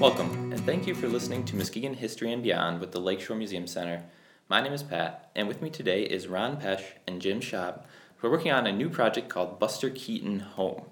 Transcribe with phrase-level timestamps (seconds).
[0.00, 3.68] Welcome, and thank you for listening to Muskegon History and Beyond with the Lakeshore Museum
[3.68, 4.02] Center.
[4.48, 7.80] My name is Pat, and with me today is Ron Pesch and Jim Schaub,
[8.16, 10.82] who are working on a new project called Buster Keaton Home.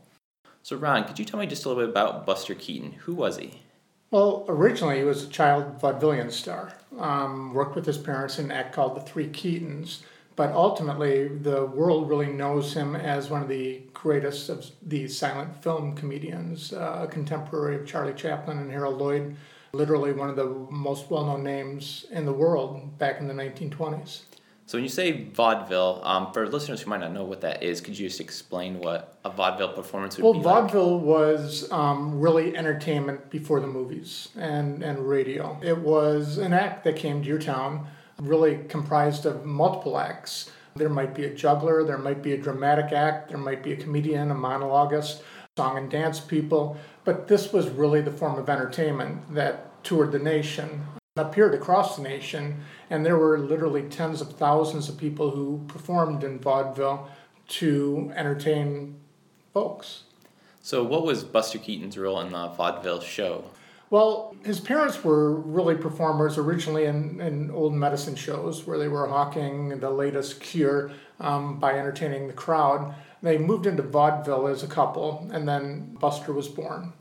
[0.63, 2.93] So, Ron, could you tell me just a little bit about Buster Keaton?
[3.05, 3.63] Who was he?
[4.13, 6.73] Well, originally he was a child vaudevillian star.
[6.99, 10.03] Um, worked with his parents in an act called The Three Keatons,
[10.37, 15.63] but ultimately the world really knows him as one of the greatest of the silent
[15.63, 19.37] film comedians, uh, a contemporary of Charlie Chaplin and Harold Lloyd,
[19.73, 24.23] literally one of the most well known names in the world back in the 1920s.
[24.67, 27.81] So, when you say vaudeville, um, for listeners who might not know what that is,
[27.81, 30.41] could you just explain what a vaudeville performance would well, be?
[30.41, 35.59] vaudeville was um, really entertainment before the movies and, and radio.
[35.63, 37.87] It was an act that came to your town,
[38.23, 40.51] really comprised of multiple acts.
[40.77, 43.77] There might be a juggler, there might be a dramatic act, there might be a
[43.77, 45.23] comedian, a monologuist,
[45.59, 50.19] song and dance people, but this was really the form of entertainment that toured the
[50.19, 50.81] nation,
[51.17, 56.25] appeared across the nation, and there were literally tens of thousands of people who performed
[56.25, 57.11] in vaudeville
[57.49, 58.97] to entertain
[59.53, 60.05] folks.
[60.63, 63.45] So, what was Buster Keaton's role in the vaudeville show?
[63.93, 69.07] Well, his parents were really performers originally in, in old medicine shows where they were
[69.07, 70.91] hawking the latest cure
[71.21, 72.95] um, by entertaining the crowd.
[73.23, 76.95] They moved into vaudeville as a couple, and then Buster was born.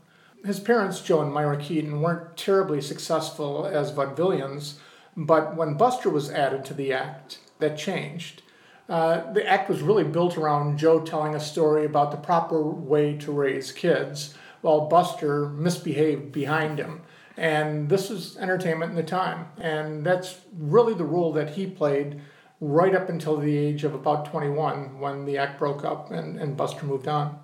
[0.44, 4.74] His parents, Joe and Myra Keaton, weren't terribly successful as vaudevillians,
[5.16, 8.42] but when Buster was added to the act, that changed.
[8.86, 13.16] Uh, the act was really built around Joe telling a story about the proper way
[13.16, 17.02] to raise kids while Buster misbehaved behind him.
[17.36, 19.46] And this was entertainment in the time.
[19.60, 22.20] And that's really the role that he played
[22.60, 26.56] right up until the age of about 21 when the act broke up and, and
[26.56, 27.38] Buster moved on.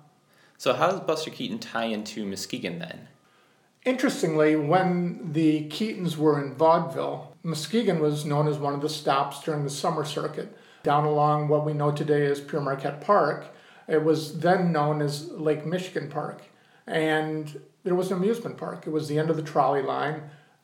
[0.57, 3.07] So, how does Buster Keaton tie into Muskegon then?
[3.85, 9.41] Interestingly, when the Keatons were in vaudeville, Muskegon was known as one of the stops
[9.41, 10.57] during the summer circuit.
[10.83, 13.47] Down along what we know today as Pere Marquette Park,
[13.87, 16.41] it was then known as Lake Michigan Park
[16.89, 18.85] and there was an amusement park.
[18.87, 20.23] It was the end of the trolley line.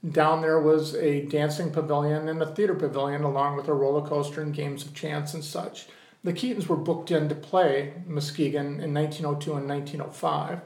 [0.09, 4.41] Down there was a dancing pavilion and a theater pavilion, along with a roller coaster
[4.41, 5.87] and games of chance and such.
[6.23, 10.61] The Keatons were booked in to play Muskegon in 1902 and 1905.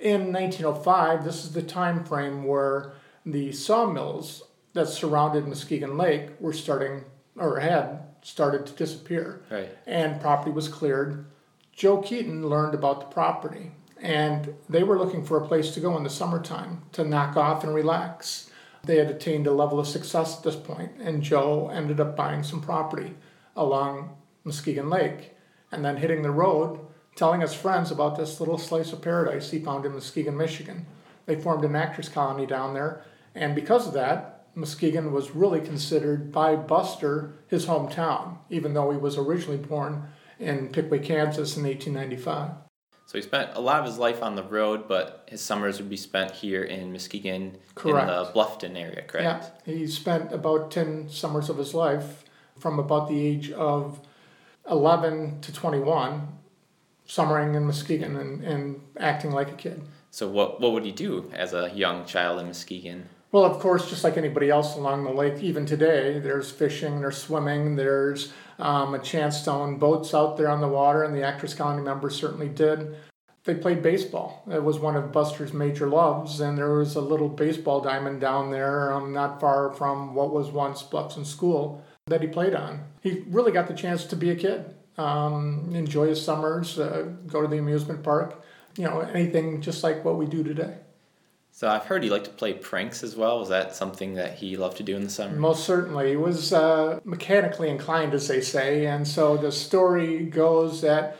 [0.00, 2.92] In 1905, this is the time frame where
[3.24, 4.42] the sawmills
[4.74, 7.04] that surrounded Muskegon Lake were starting,
[7.36, 9.42] or had started to disappear.
[9.50, 9.70] Right.
[9.86, 11.24] And property was cleared.
[11.72, 13.72] Joe Keaton learned about the property
[14.02, 17.62] and they were looking for a place to go in the summertime to knock off
[17.62, 18.50] and relax.
[18.84, 22.42] They had attained a level of success at this point, and Joe ended up buying
[22.42, 23.14] some property
[23.54, 25.36] along Muskegon Lake
[25.70, 26.80] and then hitting the road,
[27.14, 30.84] telling his friends about this little slice of paradise he found in Muskegon, Michigan.
[31.26, 33.04] They formed an actors colony down there,
[33.36, 38.98] and because of that, Muskegon was really considered by Buster his hometown, even though he
[38.98, 40.08] was originally born
[40.40, 42.50] in Piqua, Kansas in 1895.
[43.12, 45.90] So he spent a lot of his life on the road, but his summers would
[45.90, 48.00] be spent here in Muskegon correct.
[48.00, 49.52] in the Bluffton area, correct?
[49.66, 52.24] Yeah, he spent about 10 summers of his life
[52.58, 54.00] from about the age of
[54.70, 56.26] 11 to 21
[57.04, 59.82] summering in Muskegon and, and acting like a kid.
[60.10, 63.10] So what, what would he do as a young child in Muskegon?
[63.30, 67.18] Well, of course, just like anybody else along the lake, even today, there's fishing, there's
[67.18, 71.22] swimming, there's um, a chance to own boats out there on the water, and the
[71.22, 72.96] Actors Colony members certainly did.
[73.44, 74.44] They played baseball.
[74.50, 78.52] It was one of Buster's major loves, and there was a little baseball diamond down
[78.52, 82.84] there, um, not far from what was once Bluffton School, that he played on.
[83.00, 87.42] He really got the chance to be a kid, um, enjoy his summers, uh, go
[87.42, 88.44] to the amusement park,
[88.76, 90.76] you know, anything just like what we do today.
[91.54, 93.38] So I've heard he liked to play pranks as well.
[93.38, 95.36] Was that something that he loved to do in the summer?
[95.36, 96.10] Most certainly.
[96.10, 101.16] He was uh, mechanically inclined, as they say, and so the story goes that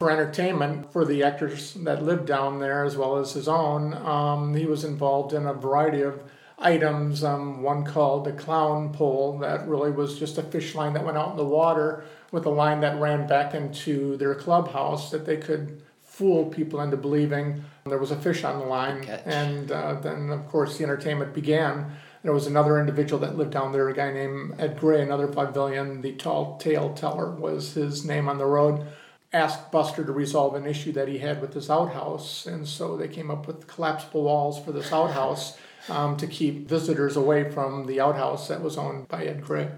[0.00, 4.54] for entertainment for the actors that lived down there as well as his own, um,
[4.54, 6.20] he was involved in a variety of
[6.58, 7.22] items.
[7.22, 11.16] Um, one called the clown pole, that really was just a fish line that went
[11.16, 15.36] out in the water with a line that ran back into their clubhouse that they
[15.36, 19.04] could fool people into believing there was a fish on the line.
[19.24, 21.96] And uh, then, of course, the entertainment began.
[22.22, 26.02] There was another individual that lived down there, a guy named Ed Gray, another vaudevillian.
[26.02, 28.84] The tall tale teller was his name on the road.
[29.32, 33.08] Asked Buster to resolve an issue that he had with this outhouse, and so they
[33.08, 35.56] came up with collapsible walls for this outhouse
[35.88, 39.68] um, to keep visitors away from the outhouse that was owned by Ed Gray.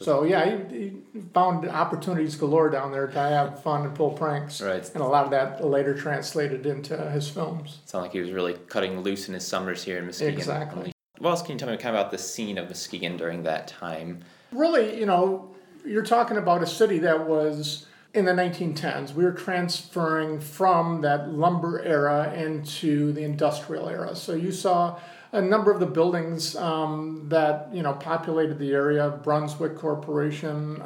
[0.00, 4.60] So yeah, he, he found opportunities galore down there to have fun and pull pranks.
[4.60, 4.88] Right.
[4.94, 7.80] And a lot of that later translated into his films.
[7.86, 10.34] Sound like he was really cutting loose in his summers here in Muskegon.
[10.34, 10.92] Exactly.
[11.18, 13.66] What else can you tell me kind of about the scene of Muskegon during that
[13.66, 14.20] time?
[14.52, 15.54] Really, you know,
[15.84, 19.14] you're talking about a city that was in the 1910s.
[19.14, 24.14] We were transferring from that lumber era into the industrial era.
[24.14, 24.98] So you saw
[25.32, 29.10] a number of the buildings um, that you know populated the area.
[29.10, 30.84] Brunswick Corporation.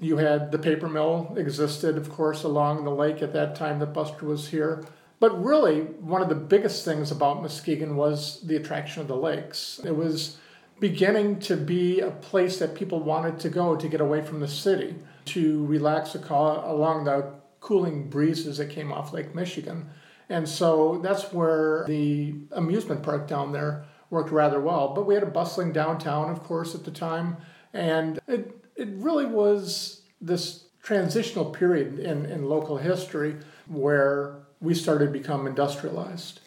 [0.00, 3.92] You had the paper mill existed, of course, along the lake at that time that
[3.92, 4.84] Buster was here.
[5.20, 9.80] But really, one of the biggest things about Muskegon was the attraction of the lakes.
[9.84, 10.38] It was
[10.80, 14.48] beginning to be a place that people wanted to go to get away from the
[14.48, 14.96] city,
[15.26, 19.88] to relax along the cooling breezes that came off Lake Michigan.
[20.28, 24.94] And so that's where the amusement park down there worked rather well.
[24.94, 27.36] But we had a bustling downtown, of course, at the time.
[27.72, 33.36] And it, it really was this transitional period in, in local history
[33.66, 36.40] where we started to become industrialized.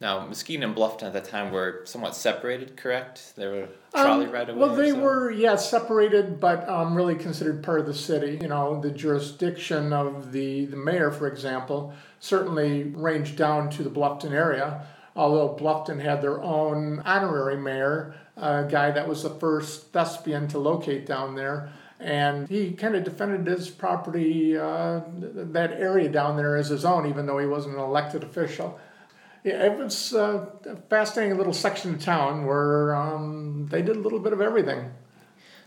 [0.00, 3.32] Now, Muskegon and Bluffton at that time were somewhat separated, correct?
[3.34, 4.58] They were trolley um, right away.
[4.58, 5.00] Well, they so?
[5.00, 8.38] were, yeah, separated, but um, really considered part of the city.
[8.40, 13.90] You know, the jurisdiction of the, the mayor, for example, certainly ranged down to the
[13.90, 14.86] Bluffton area,
[15.16, 20.58] although Bluffton had their own honorary mayor, a guy that was the first thespian to
[20.58, 21.72] locate down there.
[21.98, 27.06] And he kind of defended his property, uh, that area down there, as his own,
[27.08, 28.78] even though he wasn't an elected official
[29.48, 34.00] yeah, it was uh, a fascinating little section of town where um, they did a
[34.00, 34.90] little bit of everything.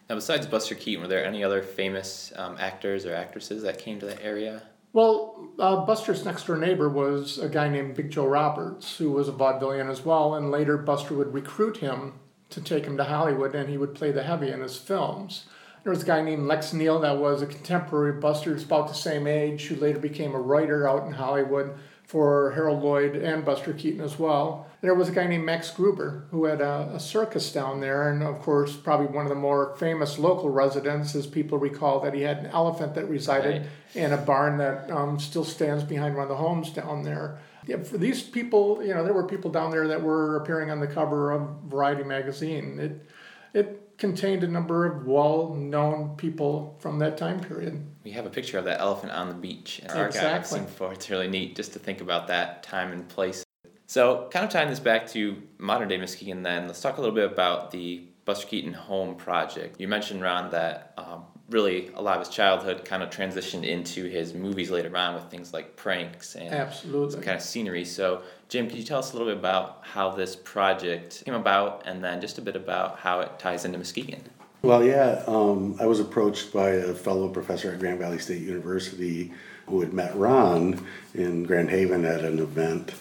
[0.10, 4.00] Now, besides Buster Keaton, were there any other famous um, actors or actresses that came
[4.00, 4.62] to the area?
[4.94, 9.30] Well, uh, Buster's next door neighbor was a guy named Big Joe Roberts, who was
[9.30, 12.20] a vaudevillian as well, and later Buster would recruit him
[12.50, 15.46] to take him to Hollywood, and he would play the heavy in his films.
[15.84, 19.26] There was a guy named Lex Neal that was a contemporary Buster, about the same
[19.26, 21.74] age, who later became a writer out in Hollywood
[22.12, 24.68] for Harold Lloyd and Buster Keaton as well.
[24.82, 28.22] There was a guy named Max Gruber who had a, a, circus down there, and
[28.22, 32.24] of course, probably one of the more famous local residents, as people recall, that he
[32.24, 33.96] had an elephant that resided right.
[33.96, 37.40] in a barn that um, still stands behind one of the homes down there.
[37.66, 40.82] Yeah, for these people, you know, there were people down there that were appearing on
[40.82, 42.78] the cover of Variety magazine.
[42.78, 43.10] It,
[43.58, 47.86] it contained a number of well-known people from that time period.
[48.04, 50.60] We have a picture of that elephant on the beach in our exactly.
[50.60, 50.82] archive.
[50.82, 50.94] I've.
[50.94, 53.46] It's really neat just to think about that time and place.
[53.86, 57.16] So, kind of tying this back to modern day Muskegon, then let's talk a little
[57.16, 59.80] bit about the Buster Keaton Home Project.
[59.80, 64.06] You mentioned Ron that um, really a lot of his childhood kind of transitioned into
[64.06, 67.86] his movies later on with things like pranks and absolutely kind of scenery.
[67.86, 71.84] So, Jim, could you tell us a little bit about how this project came about,
[71.86, 74.22] and then just a bit about how it ties into Muskegon?
[74.64, 79.32] Well, yeah, um, I was approached by a fellow professor at Grand Valley State University
[79.66, 82.94] who had met Ron in Grand Haven at an event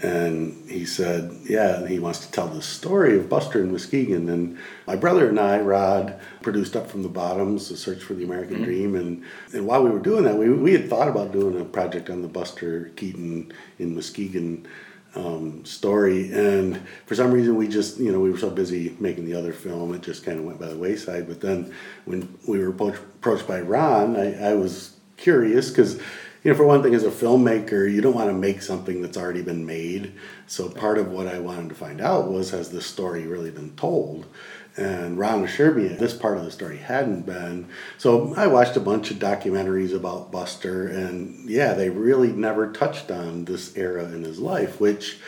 [0.00, 4.28] and he said, Yeah, he wants to tell the story of Buster and Muskegon.
[4.28, 8.24] And my brother and I, Rod, produced Up from the Bottoms, The Search for the
[8.24, 8.64] American mm-hmm.
[8.64, 8.94] Dream.
[8.96, 12.10] And, and while we were doing that, we, we had thought about doing a project
[12.10, 14.66] on the Buster Keaton in Muskegon
[15.14, 16.32] um, story.
[16.32, 19.52] And for some reason, we just, you know, we were so busy making the other
[19.52, 21.28] film, it just kind of went by the wayside.
[21.28, 21.72] But then
[22.04, 26.00] when we were approached by Ron, I, I was curious because
[26.44, 29.16] you know, for one thing, as a filmmaker, you don't want to make something that's
[29.16, 30.12] already been made.
[30.46, 33.74] So part of what I wanted to find out was has this story really been
[33.76, 34.26] told?
[34.76, 37.68] And Ron assured me this part of the story hadn't been.
[37.96, 43.10] So I watched a bunch of documentaries about Buster, and yeah, they really never touched
[43.10, 45.18] on this era in his life, which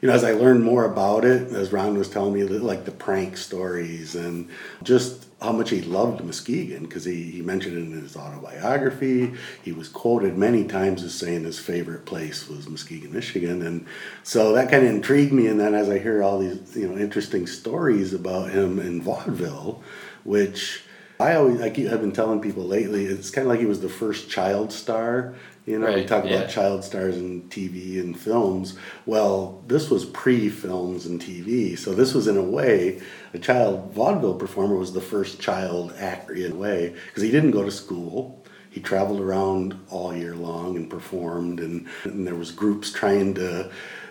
[0.00, 2.90] you know, as I learned more about it, as Ron was telling me, like the
[2.90, 4.48] prank stories and
[4.82, 9.34] just how much he loved Muskegon because he, he mentioned it in his autobiography.
[9.62, 13.60] He was quoted many times as saying his favorite place was Muskegon, Michigan.
[13.62, 13.86] And
[14.22, 15.46] so that kind of intrigued me.
[15.48, 19.82] And then as I hear all these, you know, interesting stories about him in vaudeville,
[20.24, 20.82] which
[21.20, 23.80] I always, I keep, I've been telling people lately, it's kind of like he was
[23.80, 25.34] the first child star
[25.66, 26.36] you know, right, we talk yeah.
[26.36, 28.78] about child stars in TV and films.
[29.04, 31.76] Well, this was pre films and TV.
[31.76, 33.00] So, this was in a way,
[33.34, 37.50] a child vaudeville performer was the first child actor in a way, because he didn't
[37.50, 38.44] go to school.
[38.70, 43.70] He traveled around all year long and performed, and, and there was groups trying to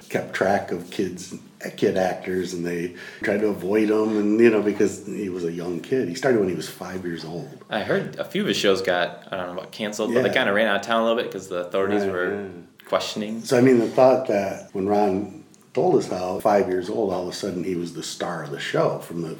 [0.10, 1.36] kept track of kids
[1.70, 5.52] kid actors and they tried to avoid him and you know because he was a
[5.52, 8.48] young kid he started when he was five years old i heard a few of
[8.48, 10.22] his shows got i don't know about canceled yeah.
[10.22, 12.12] but they kind of ran out of town a little bit because the authorities right,
[12.12, 12.88] were yeah.
[12.88, 15.44] questioning so i mean the thought that when ron
[15.74, 18.52] told us how five years old all of a sudden he was the star of
[18.52, 19.36] the show from the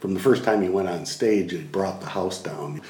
[0.00, 2.82] from the first time he went on stage, it brought the house down.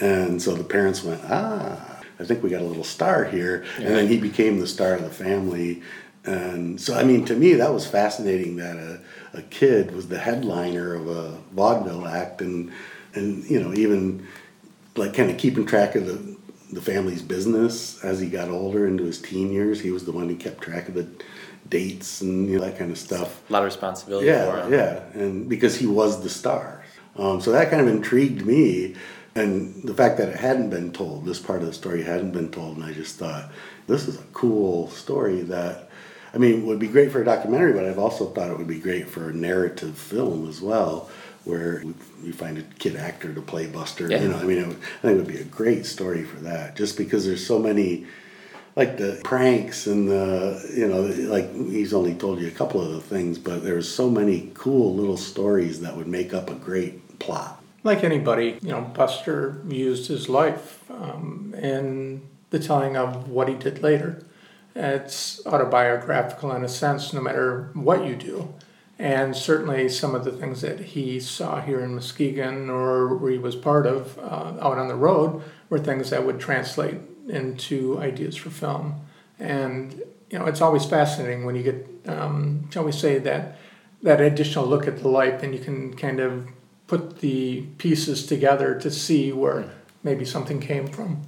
[0.00, 3.64] And so the parents went, ah, I think we got a little star here.
[3.76, 5.82] And then he became the star of the family.
[6.24, 9.00] And so, I mean, to me, that was fascinating that a,
[9.32, 12.70] a kid was the headliner of a vaudeville act and,
[13.14, 14.26] and you know, even
[14.96, 16.36] like kind of keeping track of the,
[16.72, 19.80] the family's business as he got older into his teen years.
[19.80, 21.08] He was the one who kept track of the
[21.68, 23.48] dates and you know, that kind of stuff.
[23.48, 26.84] A lot of responsibility for Yeah, yeah, and because he was the star,
[27.16, 28.94] um, so that kind of intrigued me,
[29.34, 32.50] and the fact that it hadn't been told, this part of the story hadn't been
[32.50, 33.50] told, and I just thought
[33.86, 35.88] this is a cool story that.
[36.32, 38.68] I mean, it would be great for a documentary, but I've also thought it would
[38.68, 41.10] be great for a narrative film as well,
[41.44, 41.94] where we,
[42.24, 44.08] we find a kid actor to play Buster.
[44.08, 44.22] Yeah.
[44.22, 46.40] You know, I mean, it would, I think it would be a great story for
[46.40, 48.06] that, just because there's so many
[48.76, 52.92] like the pranks and the you know like he's only told you a couple of
[52.92, 57.18] the things but there's so many cool little stories that would make up a great
[57.18, 62.20] plot Like anybody, you know, Buster used his life um, in
[62.50, 64.22] the telling of what he did later.
[64.74, 68.54] It's autobiographical in a sense, no matter what you do.
[68.98, 73.38] And certainly some of the things that he saw here in Muskegon or where he
[73.38, 76.96] was part of uh, out on the road were things that would translate
[77.26, 79.00] into ideas for film.
[79.38, 83.58] And, you know, it's always fascinating when you get, um, shall we say, that,
[84.02, 86.48] that additional look at the life and you can kind of
[86.86, 89.70] put the pieces together to see where
[90.02, 91.22] maybe something came from.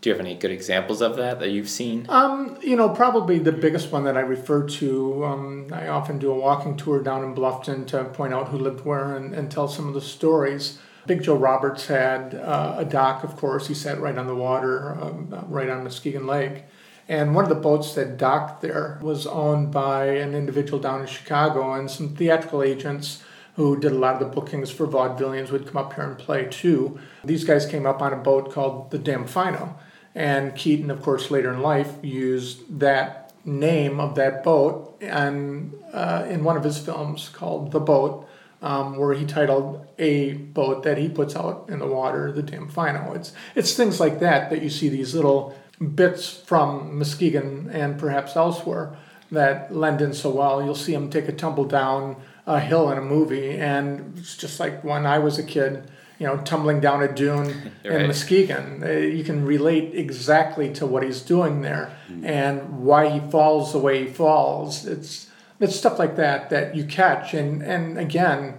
[0.00, 2.06] Do you have any good examples of that that you've seen?
[2.08, 6.30] Um, you know, probably the biggest one that I refer to, um, I often do
[6.30, 9.66] a walking tour down in Bluffton to point out who lived where and, and tell
[9.66, 10.78] some of the stories.
[11.06, 13.66] Big Joe Roberts had uh, a dock, of course.
[13.66, 16.64] He sat right on the water, um, right on Muskegon Lake.
[17.08, 21.06] And one of the boats that docked there was owned by an individual down in
[21.06, 23.24] Chicago, and some theatrical agents
[23.56, 26.44] who did a lot of the bookings for vaudevillians would come up here and play
[26.44, 27.00] too.
[27.24, 29.74] These guys came up on a boat called the Damfino.
[30.18, 36.26] And Keaton, of course, later in life used that name of that boat and uh,
[36.28, 38.28] in one of his films called The Boat,
[38.60, 43.14] um, where he titled a boat that he puts out in the water the Damfino.
[43.14, 45.56] It's it's things like that that you see these little
[45.94, 48.96] bits from Muskegon and perhaps elsewhere
[49.30, 50.60] that lend in so well.
[50.60, 54.58] You'll see him take a tumble down a hill in a movie, and it's just
[54.58, 58.06] like when I was a kid, you know, tumbling down a dune in Right.
[58.06, 58.82] Muskegon.
[58.84, 61.90] Uh, You can relate exactly to what he's doing there
[62.24, 64.86] and why he falls the way he falls.
[64.86, 65.26] It's
[65.60, 68.54] it's stuff like that that you catch, and and again,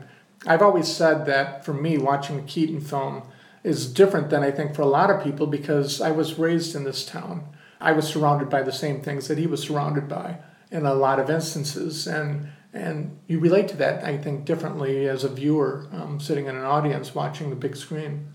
[0.46, 3.24] I've always said that for me, watching a Keaton film
[3.64, 6.84] is different than I think for a lot of people because I was raised in
[6.86, 7.44] this town.
[7.82, 10.38] I was surrounded by the same things that he was surrounded by
[10.72, 15.24] in a lot of instances, and and you relate to that I think differently as
[15.24, 18.34] a viewer um, sitting in an audience watching the big screen.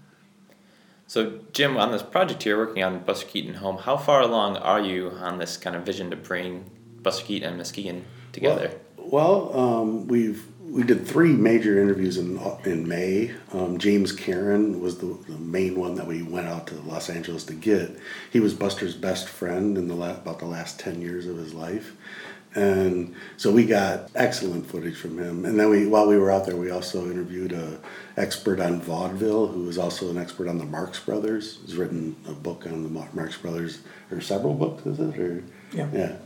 [1.06, 4.80] So, Jim, on this project you're working on Buster Keaton Home, how far along are
[4.80, 6.70] you on this kind of vision to bring
[7.02, 8.72] Buster Keaton and Muskegon together?
[8.96, 13.32] well um, we've we did three major interviews in in May.
[13.52, 17.44] Um, James Karen was the, the main one that we went out to Los Angeles
[17.44, 17.96] to get.
[18.32, 21.54] He was Buster's best friend in the la- about the last ten years of his
[21.54, 21.94] life,
[22.54, 25.44] and so we got excellent footage from him.
[25.44, 27.78] And then we, while we were out there, we also interviewed a
[28.16, 31.58] expert on vaudeville who is also an expert on the Marx Brothers.
[31.64, 33.80] He's written a book on the Marx Brothers,
[34.10, 35.18] or several books, is it?
[35.18, 35.42] Or
[35.72, 35.88] Yeah.
[35.92, 36.16] yeah,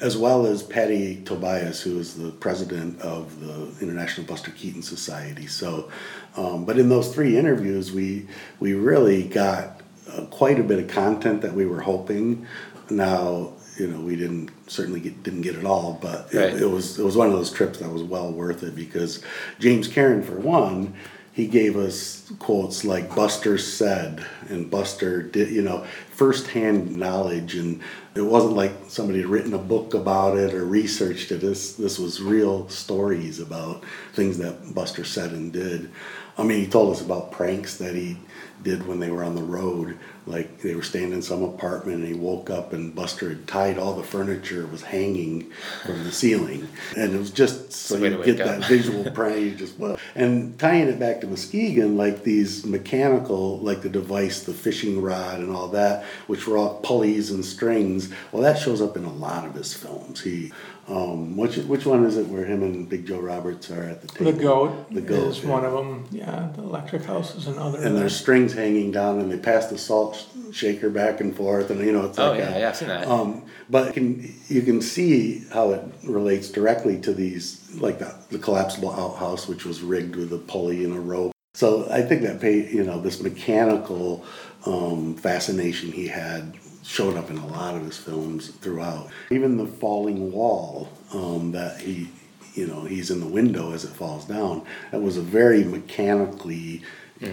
[0.00, 5.46] as well as Patty Tobias, who is the president of the International Buster Keaton Society.
[5.46, 5.88] So,
[6.36, 8.26] um, but in those three interviews, we
[8.58, 9.80] we really got
[10.12, 12.46] uh, quite a bit of content that we were hoping.
[12.90, 16.98] Now, you know, we didn't certainly get, didn't get it all, but it, it was
[16.98, 19.22] it was one of those trips that was well worth it because
[19.58, 20.94] James Karen, for one,
[21.32, 27.82] he gave us quotes like Buster said and Buster did, you know, firsthand knowledge, and
[28.14, 31.42] it wasn't like somebody had written a book about it or researched it.
[31.42, 35.90] This this was real stories about things that Buster said and did.
[36.38, 38.18] I mean, he told us about pranks that he
[38.62, 39.98] did when they were on the road.
[40.26, 43.78] Like they were staying in some apartment and he woke up and Buster had tied
[43.78, 45.52] all the furniture was hanging
[45.84, 46.68] from the ceiling.
[46.96, 49.38] And it was just so It's a way you get that visual prank.
[49.38, 54.42] You just well, and tying it back to Muskegon, like these mechanical, like the device,
[54.42, 58.12] the fishing rod, and all that, which were all pulleys and strings.
[58.32, 60.20] Well, that shows up in a lot of his films.
[60.20, 60.52] He,
[60.88, 64.08] um, which which one is it where him and Big Joe Roberts are at the
[64.08, 64.32] table?
[64.32, 65.50] The goat, The goat is yeah.
[65.50, 66.06] one of them.
[66.12, 67.82] Yeah, the electric house is another.
[67.82, 71.70] And there's strings hanging down, and they pass the salt salt shaker back and forth,
[71.70, 73.08] and you know it's Oh like yeah, a- yeah, I've seen that.
[73.08, 78.38] um, but can, you can see how it relates directly to these, like the, the
[78.38, 81.32] collapsible outhouse, which was rigged with a pulley and a rope.
[81.54, 84.24] So I think that pay, you know, this mechanical
[84.66, 86.54] um, fascination he had
[86.86, 89.10] showed up in a lot of his films throughout.
[89.30, 92.08] Even the falling wall um, that he,
[92.54, 94.64] you know, he's in the window as it falls down.
[94.92, 96.82] That was a very mechanically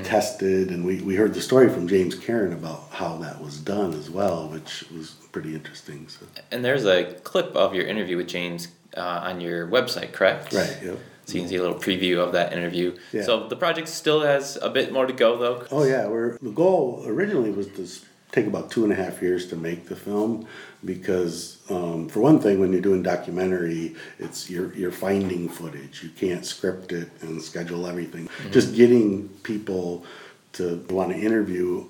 [0.04, 3.94] tested, and we, we heard the story from James Karen about how that was done
[3.94, 6.08] as well, which was pretty interesting.
[6.08, 6.26] So.
[6.52, 10.54] and there's a clip of your interview with James uh, on your website, correct?
[10.54, 10.78] Right.
[10.84, 11.00] Yep.
[11.26, 12.98] So you can see a little preview of that interview.
[13.14, 13.24] Yeah.
[13.24, 15.66] So the project still has a bit more to go, though.
[15.72, 17.88] Oh yeah, we're the goal originally was to
[18.34, 20.48] take about two and a half years to make the film
[20.84, 26.04] because um, for one thing, when you're doing documentary, it's you're you're finding footage.
[26.04, 28.28] You can't script it and schedule everything.
[28.52, 30.04] Just getting people
[30.54, 31.88] to want to interview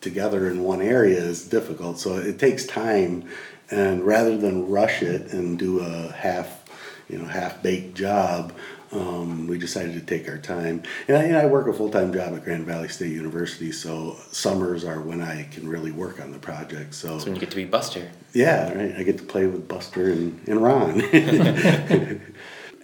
[0.00, 1.98] together in one area is difficult.
[1.98, 3.28] So it takes time,
[3.70, 6.64] and rather than rush it and do a half,
[7.08, 8.52] you know, half baked job,
[8.92, 10.82] um, we decided to take our time.
[11.06, 14.16] And I, and I work a full time job at Grand Valley State University, so
[14.30, 16.94] summers are when I can really work on the project.
[16.94, 18.10] So That's when you get to be Buster.
[18.32, 18.94] yeah, right.
[18.96, 21.00] I get to play with Buster and, and Ron.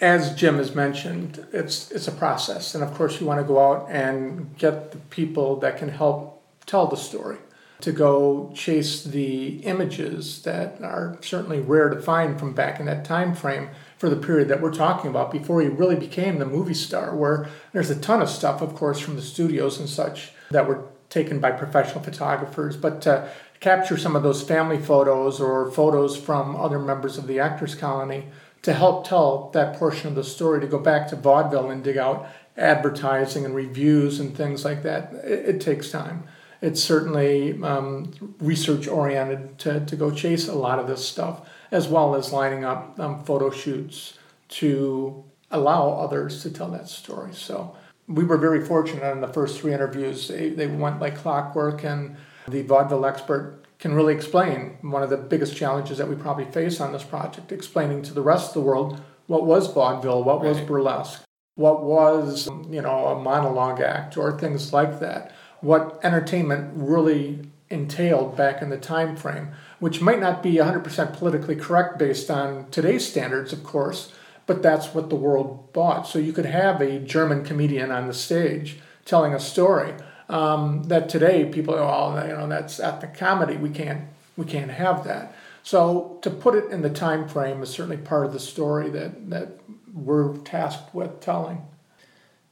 [0.00, 3.60] as Jim has mentioned, it's it's a process, and of course, you want to go
[3.60, 7.38] out and get the people that can help tell the story,
[7.80, 13.04] to go chase the images that are certainly rare to find from back in that
[13.04, 16.74] time frame for the period that we're talking about before he really became the movie
[16.74, 17.14] star.
[17.14, 20.84] Where there's a ton of stuff, of course, from the studios and such that were
[21.08, 23.28] taken by professional photographers, but to
[23.60, 28.26] capture some of those family photos or photos from other members of the actors colony
[28.62, 31.96] to help tell that portion of the story, to go back to vaudeville and dig
[31.96, 32.26] out
[32.56, 36.24] advertising and reviews and things like that, it, it takes time.
[36.60, 41.88] It's certainly um, research oriented to, to go chase a lot of this stuff, as
[41.88, 47.32] well as lining up um, photo shoots to allow others to tell that story.
[47.34, 47.76] So
[48.08, 50.28] we were very fortunate in the first three interviews.
[50.28, 52.16] They, they went like clockwork, and
[52.48, 56.80] the vaudeville expert can really explain one of the biggest challenges that we probably face
[56.80, 60.60] on this project, explaining to the rest of the world what was vaudeville, what was
[60.60, 61.22] burlesque,
[61.56, 65.32] what was, you know, a monologue act or things like that.
[65.60, 69.48] What entertainment really entailed back in the time frame,
[69.80, 74.12] which might not be 100% politically correct based on today's standards, of course,
[74.46, 76.06] but that's what the world bought.
[76.06, 79.94] So you could have a German comedian on the stage telling a story
[80.28, 83.56] um, that today people are all you know that's ethnic comedy.
[83.56, 84.02] We can't
[84.36, 85.34] we can't have that.
[85.62, 89.30] So to put it in the time frame is certainly part of the story that
[89.30, 89.60] that
[89.92, 91.62] we're tasked with telling.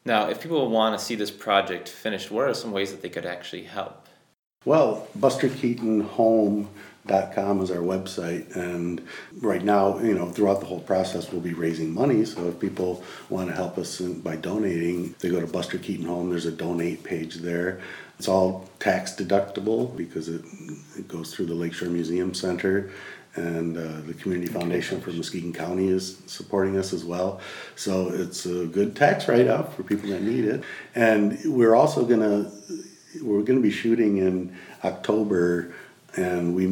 [0.07, 3.09] Now, if people want to see this project finished, what are some ways that they
[3.09, 4.07] could actually help?
[4.67, 9.01] Well, BusterKeatonHome.com is our website, and
[9.41, 12.27] right now, you know, throughout the whole process, we'll be raising money.
[12.27, 16.29] So if people want to help us by donating, they go to Buster Keaton Home.
[16.29, 17.81] There's a donate page there.
[18.19, 20.45] It's all tax deductible because it,
[20.97, 22.91] it goes through the Lakeshore Museum Center.
[23.37, 27.41] And uh, the Community Foundation for Muskegon County is supporting us as well.
[27.75, 30.63] So it's a good tax write off for people that need it.
[30.95, 32.51] And we're also going to
[33.23, 35.75] we're going to be shooting in October,
[36.17, 36.67] and we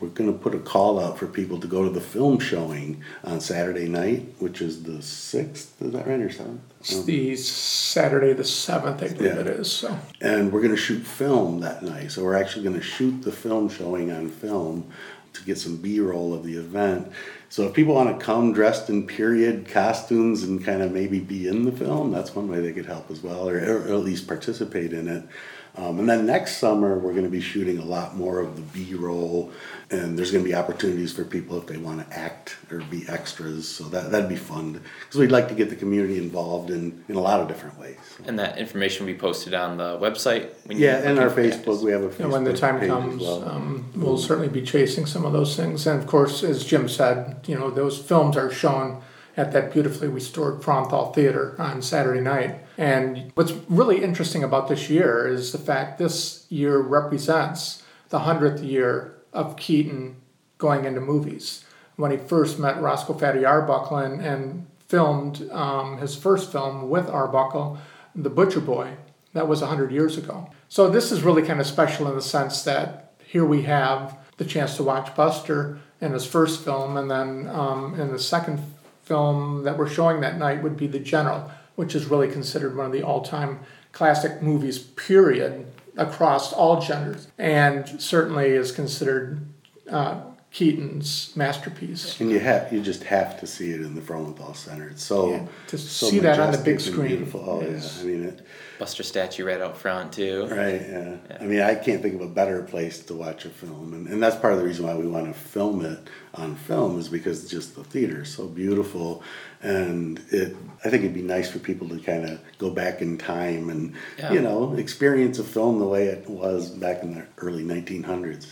[0.00, 3.02] we're going to put a call out for people to go to the film showing
[3.22, 5.80] on Saturday night, which is the sixth.
[5.80, 6.60] Is that right or seventh?
[6.80, 9.40] It's the Saturday the seventh, I believe Yeah.
[9.40, 9.70] it is.
[9.70, 12.10] So And we're going to shoot film that night.
[12.10, 14.90] So we're actually going to shoot the film showing on film
[15.34, 17.10] to get some B-roll of the event.
[17.48, 21.48] So if people want to come dressed in period costumes and kind of maybe be
[21.48, 24.26] in the film, that's one way they could help as well, or, or at least
[24.26, 25.24] participate in it.
[25.74, 28.60] Um, and then next summer, we're going to be shooting a lot more of the
[28.62, 29.50] B roll,
[29.90, 33.06] and there's going to be opportunities for people if they want to act or be
[33.08, 33.68] extras.
[33.68, 37.14] So that, that'd be fun because we'd like to get the community involved in, in
[37.16, 37.96] a lot of different ways.
[38.26, 40.50] And that information will be posted on the website.
[40.66, 41.82] When Yeah, and our Facebook, actors.
[41.82, 43.48] we have a Facebook and when the time page as comes, well.
[43.48, 45.86] um, we'll certainly be chasing some of those things.
[45.86, 49.00] And of course, as Jim said, you know those films are shown
[49.36, 52.60] at that beautifully restored Frauenthal Theater on Saturday night.
[52.76, 58.66] And what's really interesting about this year is the fact this year represents the 100th
[58.66, 60.16] year of Keaton
[60.58, 61.64] going into movies.
[61.96, 67.08] When he first met Roscoe Fatty Arbuckle and, and filmed um, his first film with
[67.08, 67.78] Arbuckle,
[68.14, 68.96] The Butcher Boy,
[69.32, 70.50] that was 100 years ago.
[70.68, 74.44] So this is really kind of special in the sense that here we have the
[74.44, 78.60] chance to watch Buster in his first film, and then um, in the second
[79.02, 82.86] film that we're showing that night would be The General, which is really considered one
[82.86, 83.60] of the all-time
[83.92, 89.46] classic movies, period, across all genders, and certainly is considered
[89.90, 92.20] uh, Keaton's masterpiece.
[92.20, 94.88] And you have you just have to see it in the Frauenthal Center.
[94.88, 97.44] It's so Yeah, to so see that on the majestic big and screen Beautiful.
[97.48, 98.46] Oh is- yeah, I mean it.
[98.78, 100.46] Buster statue right out front too.
[100.50, 101.14] Right, yeah.
[101.40, 104.20] I mean, I can't think of a better place to watch a film, and, and
[104.22, 106.00] that's part of the reason why we want to film it
[106.34, 109.22] on film is because just the theater is so beautiful,
[109.62, 110.54] and it.
[110.84, 113.94] I think it'd be nice for people to kind of go back in time and
[114.18, 114.32] Yeah.
[114.32, 118.48] you know experience a film the way it was back in the early 1900s.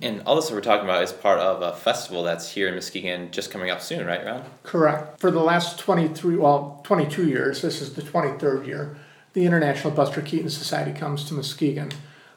[0.00, 2.74] And all this that we're talking about is part of a festival that's here in
[2.74, 4.44] Muskegon just coming up soon, right, Ron?
[4.62, 5.20] Correct.
[5.20, 8.96] For the last 23, well, 22 years, this is the 23rd year,
[9.34, 11.90] the International Buster Keaton Society comes to Muskegon.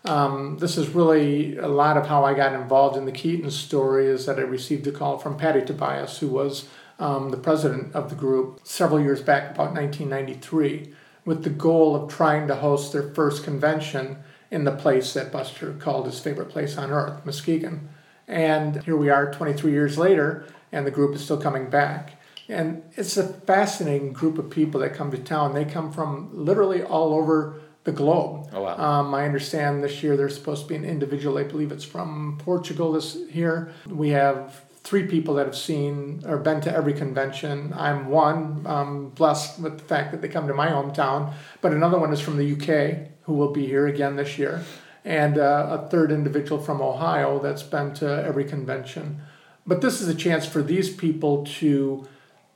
[0.06, 4.06] Um, this is really a lot of how I got involved in the Keaton story
[4.06, 6.68] is that I received a call from Patty Tobias, who was
[7.00, 10.94] um, the president of the group several years back, about 1993,
[11.26, 14.18] with the goal of trying to host their first convention
[14.52, 17.90] in the place that Buster called his favorite place on earth, Muskegon.
[18.28, 22.22] And here we are 23 years later, and the group is still coming back.
[22.48, 25.54] And it's a fascinating group of people that come to town.
[25.54, 28.50] They come from literally all over the globe.
[28.54, 28.78] Oh, wow.
[28.78, 32.38] Um, I understand this year there's supposed to be an individual, I believe it's from
[32.44, 33.72] Portugal this here.
[33.88, 37.74] We have three people that have seen or been to every convention.
[37.76, 42.00] I'm one, um, blessed with the fact that they come to my hometown, but another
[42.00, 44.64] one is from the UK who will be here again this year,
[45.04, 49.22] and uh, a third individual from Ohio that's been to every convention.
[49.68, 52.08] But this is a chance for these people to,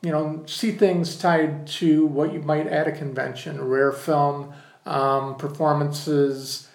[0.01, 4.53] you know, see things tied to what you might at a convention, rare film,
[4.85, 6.67] um, performances,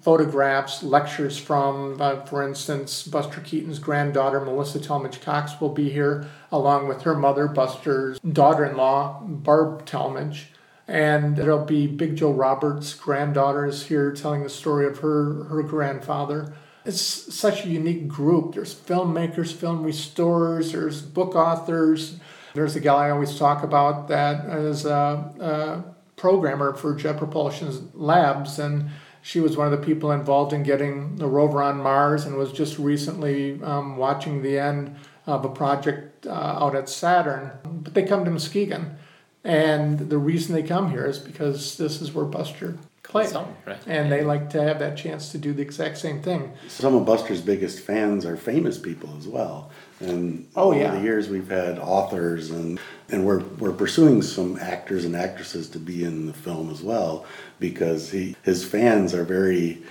[0.00, 6.26] photographs, lectures from, uh, for instance, Buster Keaton's granddaughter, Melissa Talmadge Cox, will be here,
[6.50, 10.48] along with her mother, Buster's daughter in law, Barb Talmadge.
[10.88, 15.62] And there'll be Big Joe Roberts' granddaughter is here telling the story of her, her
[15.62, 16.52] grandfather.
[16.84, 18.54] It's such a unique group.
[18.54, 22.18] There's filmmakers, film restorers, there's book authors.
[22.54, 25.84] There's a gal I always talk about that is a, a
[26.16, 28.90] programmer for Jet Propulsion labs, and
[29.22, 32.52] she was one of the people involved in getting the rover on Mars and was
[32.52, 37.52] just recently um, watching the end of a project uh, out at Saturn.
[37.64, 38.96] But they come to Muskegon,
[39.44, 43.32] and the reason they come here is because this is where Buster played.
[43.66, 43.78] Right?
[43.86, 46.52] And they like to have that chance to do the exact same thing.
[46.68, 49.70] Some of Buster's biggest fans are famous people as well.
[50.00, 50.92] And Oh, over yeah.
[50.96, 55.78] the years, we've had authors, and and we're we're pursuing some actors and actresses to
[55.78, 57.24] be in the film as well
[57.60, 59.82] because he his fans are very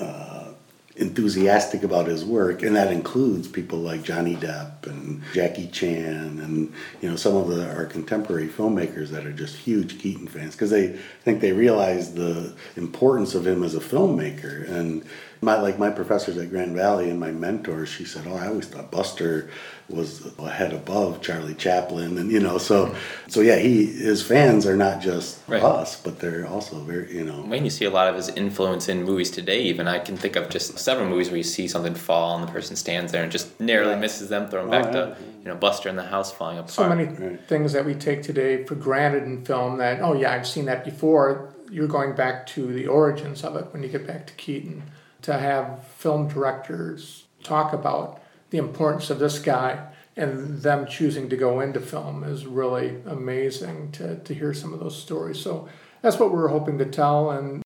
[0.00, 0.50] uh,
[0.96, 6.72] enthusiastic about his work, and that includes people like Johnny Depp and Jackie Chan, and
[7.00, 10.70] you know some of the, our contemporary filmmakers that are just huge Keaton fans because
[10.70, 14.68] they think they realize the importance of him as a filmmaker.
[14.70, 15.04] And
[15.42, 18.66] my like my professors at Grand Valley and my mentors, she said, "Oh, I always
[18.66, 19.50] thought Buster
[19.88, 22.94] was a head above Charlie Chaplin," and you know, so
[23.28, 25.62] so yeah, he his fans are not just Right.
[25.62, 27.42] us, but they're also very you know.
[27.46, 30.34] When you see a lot of his influence in movies today, even I can think
[30.36, 33.30] of just several movies where you see something fall and the person stands there and
[33.30, 34.00] just narrowly Yeah.
[34.00, 35.00] misses them, throw them Oh, back yeah.
[35.00, 36.70] to you know Buster in the house falling apart.
[36.72, 37.40] so many Right.
[37.48, 40.84] things that we take today for granted in film that oh yeah i've seen that
[40.84, 44.82] before you're going back to the origins of it when you get back to keaton
[45.22, 51.36] to have film directors talk about the importance of this guy and them choosing to
[51.36, 55.68] go into film is really amazing to, to hear some of those stories so
[56.02, 57.62] that's what we're hoping to tell and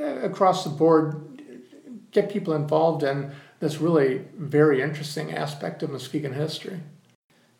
[0.00, 1.42] uh, across the board
[2.10, 6.80] get people involved in this really very interesting aspect of muskegon history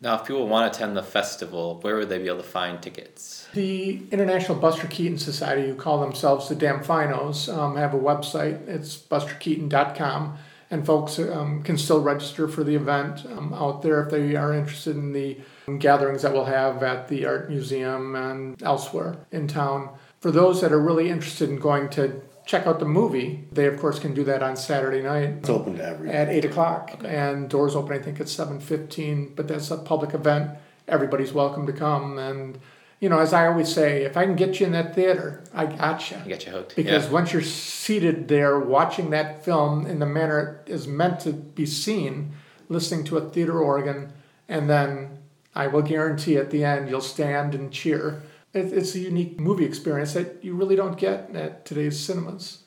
[0.03, 2.81] Now, if people want to attend the festival, where would they be able to find
[2.81, 3.47] tickets?
[3.53, 8.67] The International Buster Keaton Society, who call themselves the Damfinos, um, have a website.
[8.67, 10.37] It's busterkeaton.com,
[10.73, 14.51] and folks um, can still register for the event um, out there if they are
[14.53, 15.37] interested in the
[15.77, 19.89] gatherings that we'll have at the Art Museum and elsewhere in town.
[20.19, 23.79] For those that are really interested in going to check out the movie, they of
[23.79, 26.15] course can do that on Saturday night It's open to everyone.
[26.15, 27.15] at eight o'clock, Okay.
[27.15, 27.93] and doors open.
[27.95, 29.31] I think at seven fifteen.
[29.35, 30.51] But that's a public event.
[30.87, 32.17] Everybody's welcome to come.
[32.17, 32.57] And
[33.03, 35.65] you know, as I always say, if I can get you in that theater, I
[35.65, 36.15] got you.
[36.23, 36.73] I got you hooked.
[36.77, 37.11] Because yeah.
[37.11, 41.65] once you're seated there watching that film in the manner it is meant to be
[41.65, 42.31] seen,
[42.69, 44.13] listening to a theater organ,
[44.47, 45.17] and then
[45.53, 48.23] I will guarantee at the end you'll stand and cheer.
[48.53, 52.62] It, it's a unique movie experience that you really don't get at today's cinemas.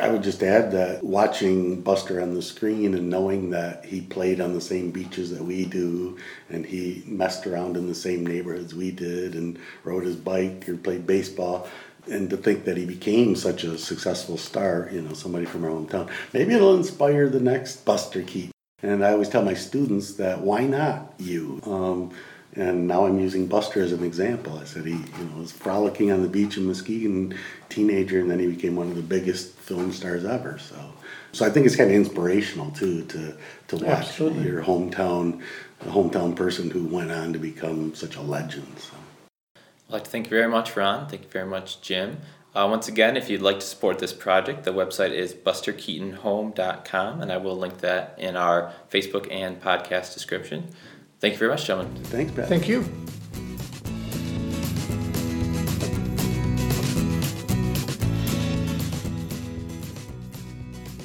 [0.00, 4.40] I would just add that watching Buster on the screen and knowing that he played
[4.40, 6.16] on the same beaches that we do
[6.50, 10.76] and he messed around in the same neighborhoods we did and rode his bike or
[10.76, 11.68] played baseball,
[12.10, 15.70] and to think that he became such a successful star, you know, somebody from our
[15.70, 18.52] hometown, maybe it'll inspire the next Buster Keaton.
[18.82, 21.60] And I always tell my students that why not you?
[21.64, 22.12] Um,
[22.58, 24.58] and now I'm using Buster as an example.
[24.58, 28.40] I said he, you know, was frolicking on the beach in Muskegon, teenager, and then
[28.40, 30.58] he became one of the biggest film stars ever.
[30.58, 30.74] So,
[31.30, 33.36] so I think it's kind of inspirational too to
[33.68, 34.46] to watch Absolutely.
[34.46, 35.40] your hometown,
[35.82, 38.76] a hometown person who went on to become such a legend.
[38.78, 38.96] So.
[39.56, 41.08] I'd like to thank you very much, Ron.
[41.08, 42.18] Thank you very much, Jim.
[42.56, 47.30] Uh, once again, if you'd like to support this project, the website is busterkeatonhome.com, and
[47.30, 50.74] I will link that in our Facebook and podcast description.
[51.20, 51.94] Thank you very much, gentlemen.
[52.04, 52.48] Thanks, Pat.
[52.48, 52.84] Thank you.